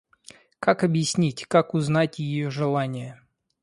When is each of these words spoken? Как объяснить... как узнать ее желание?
Как 0.59 0.83
объяснить... 0.83 1.45
как 1.45 1.75
узнать 1.75 2.17
ее 2.17 2.49
желание? 2.49 3.21